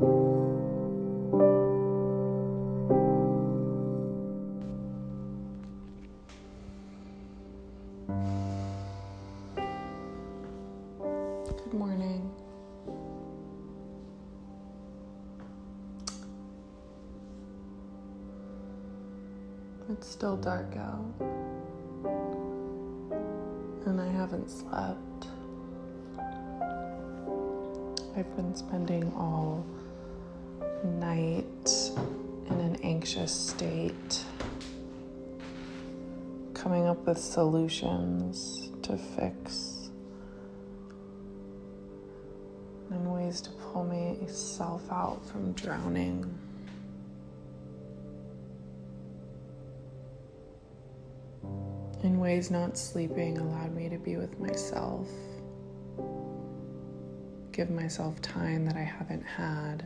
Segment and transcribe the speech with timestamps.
[0.00, 0.06] Good
[11.72, 12.30] morning.
[19.90, 21.12] It's still dark out,
[23.86, 25.26] and I haven't slept.
[28.16, 29.66] I've been spending all
[30.84, 31.70] night
[32.50, 34.24] in an anxious state,
[36.54, 39.90] coming up with solutions to fix
[42.90, 46.38] and ways to pull myself out from drowning.
[52.02, 55.08] In ways not sleeping allowed me to be with myself,
[57.52, 59.84] give myself time that I haven't had,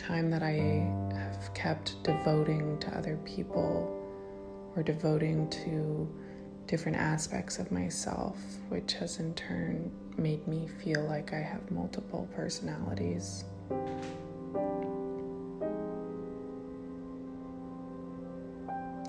[0.00, 3.96] time that I have kept devoting to other people
[4.74, 6.08] or devoting to
[6.66, 12.28] different aspects of myself, which has in turn made me feel like I have multiple
[12.34, 13.44] personalities.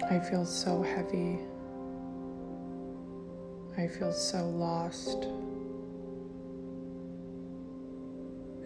[0.10, 1.40] I feel so heavy.
[3.78, 5.28] I feel so lost.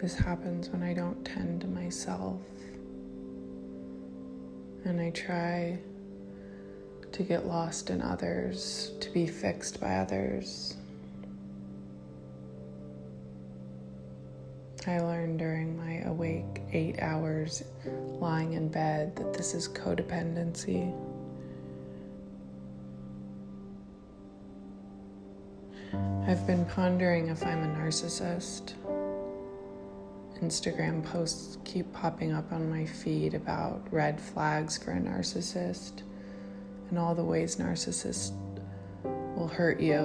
[0.00, 2.40] This happens when I don't tend to myself.
[4.84, 5.78] And I try
[7.12, 10.76] to get lost in others, to be fixed by others.
[14.86, 17.64] I learned during my awake eight hours
[18.20, 20.94] lying in bed that this is codependency.
[26.28, 28.74] I've been pondering if I'm a narcissist.
[30.42, 36.02] Instagram posts keep popping up on my feed about red flags for a narcissist
[36.90, 38.32] and all the ways narcissists
[39.36, 39.98] will hurt you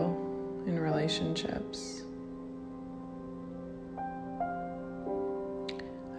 [0.65, 2.03] in relationships.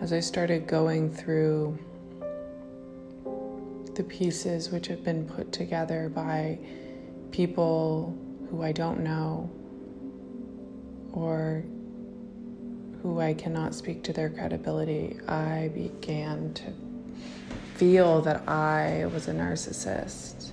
[0.00, 1.78] As I started going through
[3.94, 6.58] the pieces which have been put together by
[7.30, 8.16] people
[8.50, 9.50] who I don't know
[11.12, 11.64] or
[13.02, 16.72] who I cannot speak to their credibility, I began to
[17.74, 20.50] feel that I was a narcissist.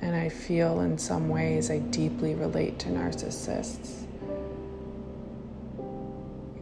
[0.00, 4.04] And I feel in some ways I deeply relate to narcissists.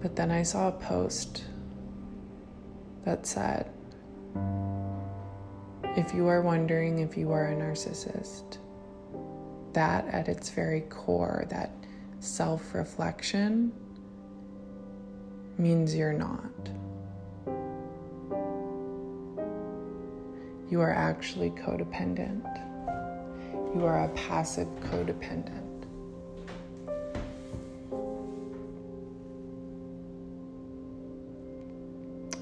[0.03, 1.45] But then I saw a post
[3.05, 3.71] that said,
[5.97, 8.59] if you are wondering if you are a narcissist,
[9.73, 11.71] that at its very core, that
[12.21, 13.73] self reflection,
[15.61, 16.41] means you're not.
[20.71, 22.47] You are actually codependent.
[23.75, 25.67] You are a passive codependent.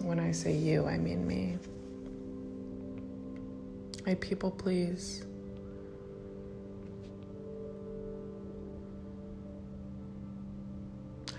[0.03, 1.59] When I say you, I mean me.
[4.07, 5.25] I people please.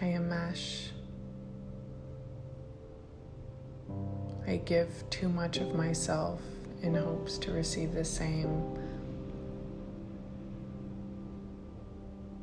[0.01, 0.89] I enmesh.
[4.49, 6.41] I give too much of myself
[6.81, 8.65] in hopes to receive the same.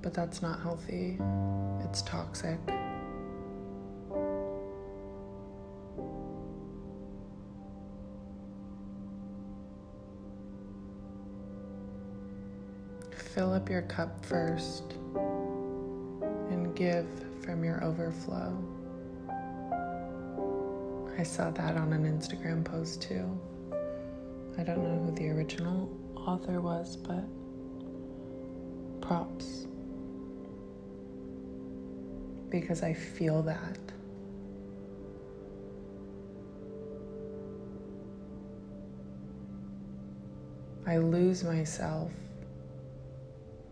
[0.02, 1.18] But that's not healthy,
[1.82, 2.60] it's toxic.
[13.34, 14.84] Fill up your cup first
[16.50, 17.08] and give
[17.42, 18.75] from your overflow.
[21.18, 23.40] I saw that on an Instagram post too.
[24.58, 27.24] I don't know who the original author was, but
[29.00, 29.66] props.
[32.50, 33.78] Because I feel that.
[40.86, 42.12] I lose myself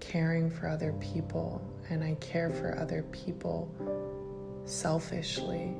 [0.01, 3.71] caring for other people, and I care for other people
[4.65, 5.75] selfishly.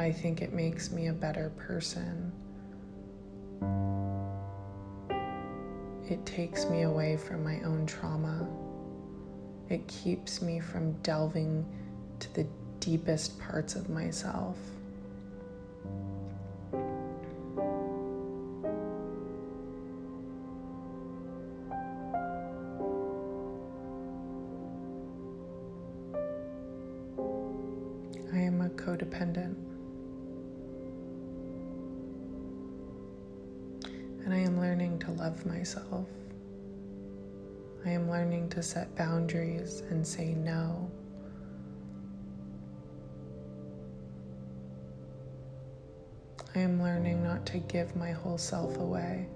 [0.00, 2.32] I think it makes me a better person.
[6.08, 8.48] It takes me away from my own trauma.
[9.68, 11.66] It keeps me from delving
[12.20, 12.46] to the
[12.80, 14.56] deepest parts of myself.
[28.32, 29.69] I am a codependent.
[34.80, 36.06] Learning to love myself.
[37.84, 40.90] I am learning to set boundaries and say no.
[46.54, 49.28] I am learning not to give my whole self away.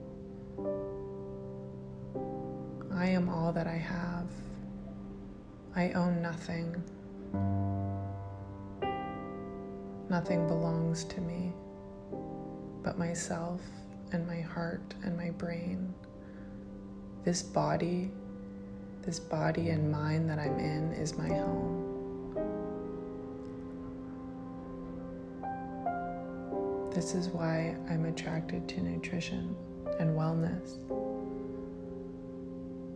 [2.95, 4.31] I am all that I have.
[5.77, 6.83] I own nothing.
[10.09, 11.53] Nothing belongs to me
[12.83, 13.61] but myself
[14.13, 15.95] and my heart and my brain.
[17.25, 18.11] This body,
[19.03, 21.81] this body and mind that I'm in is my home.
[26.95, 29.57] This is why I'm attracted to nutrition
[29.99, 30.79] and wellness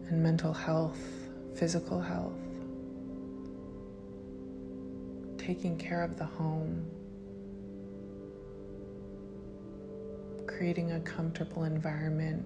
[0.08, 1.00] and mental health,
[1.54, 2.38] physical health,
[5.36, 6.86] taking care of the home,
[10.58, 12.44] creating a comfortable environment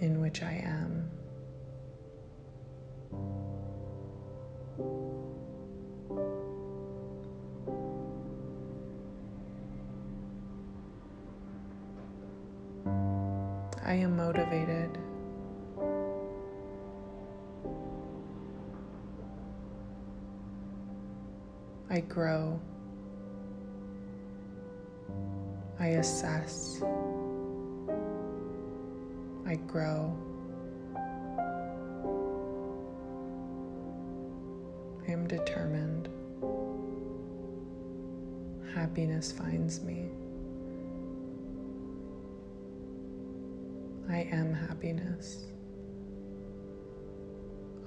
[0.00, 1.10] in which I am.
[13.84, 14.96] I am motivated.
[21.90, 22.60] I grow.
[25.80, 26.82] I assess.
[29.46, 30.16] I grow.
[35.06, 36.08] I am determined.
[38.74, 40.10] Happiness finds me.
[44.10, 45.46] I am happiness.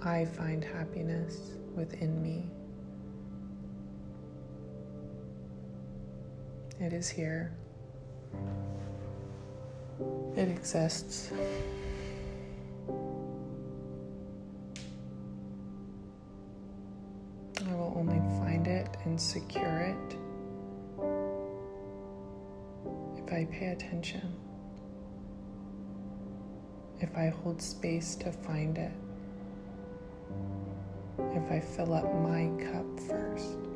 [0.03, 2.49] I find happiness within me.
[6.79, 7.53] It is here.
[10.35, 11.31] It exists.
[17.67, 20.17] I will only find it and secure it
[23.17, 24.33] if I pay attention
[27.01, 28.91] if I hold space to find it,
[31.33, 33.70] if I fill up my cup first.